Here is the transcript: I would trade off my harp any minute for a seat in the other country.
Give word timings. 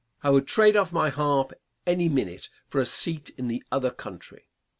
I 0.23 0.31
would 0.31 0.47
trade 0.47 0.75
off 0.75 0.91
my 0.91 1.09
harp 1.09 1.53
any 1.85 2.09
minute 2.09 2.49
for 2.67 2.81
a 2.81 2.87
seat 2.87 3.29
in 3.37 3.49
the 3.49 3.63
other 3.71 3.91
country. 3.91 4.47